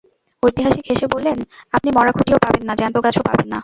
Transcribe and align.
ঐতিহাসিক 0.43 0.85
হেসে 0.89 1.07
বললেন, 1.07 1.37
আপনি 1.73 1.89
মরা 1.91 2.11
খুঁটিও 2.11 2.37
পাবেন 2.37 2.63
না, 2.65 2.73
জ্যান্ত 2.75 2.95
গাছও 3.05 3.23
পাবেন 3.23 3.47
না। 3.47 3.59